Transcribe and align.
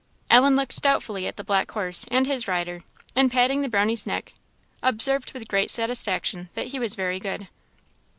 Ellen 0.31 0.55
looked 0.55 0.81
doubtfully 0.81 1.27
at 1.27 1.37
the 1.37 1.43
black 1.43 1.69
horse 1.69 2.07
and 2.09 2.25
his 2.25 2.47
rider, 2.47 2.83
and 3.15 3.31
patting 3.31 3.61
the 3.61 3.69
Brownie's 3.69 4.07
neck, 4.07 4.33
observed 4.81 5.31
with 5.31 5.47
great 5.47 5.69
satisfaction 5.69 6.49
that 6.55 6.69
he 6.69 6.79
was 6.79 6.95
very 6.95 7.19
good. 7.19 7.47